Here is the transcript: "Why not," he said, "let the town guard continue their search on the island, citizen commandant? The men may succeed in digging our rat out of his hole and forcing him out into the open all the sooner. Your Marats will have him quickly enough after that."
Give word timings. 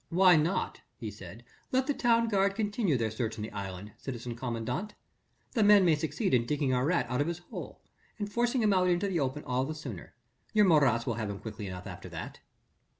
"Why 0.09 0.35
not," 0.35 0.81
he 0.97 1.11
said, 1.11 1.43
"let 1.71 1.85
the 1.85 1.93
town 1.93 2.27
guard 2.27 2.55
continue 2.55 2.97
their 2.97 3.11
search 3.11 3.35
on 3.37 3.43
the 3.43 3.51
island, 3.51 3.91
citizen 3.99 4.33
commandant? 4.35 4.95
The 5.51 5.61
men 5.61 5.85
may 5.85 5.93
succeed 5.93 6.33
in 6.33 6.47
digging 6.47 6.73
our 6.73 6.85
rat 6.87 7.05
out 7.07 7.21
of 7.21 7.27
his 7.27 7.37
hole 7.37 7.83
and 8.17 8.27
forcing 8.27 8.63
him 8.63 8.73
out 8.73 8.87
into 8.89 9.07
the 9.07 9.19
open 9.19 9.43
all 9.43 9.63
the 9.63 9.75
sooner. 9.75 10.15
Your 10.53 10.65
Marats 10.65 11.05
will 11.05 11.13
have 11.21 11.29
him 11.29 11.37
quickly 11.37 11.67
enough 11.67 11.85
after 11.85 12.09
that." 12.09 12.39